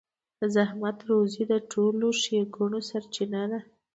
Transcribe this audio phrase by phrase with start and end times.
[0.39, 3.59] د زحمت روزي د ټولو ښېګڼو سرچينه ده.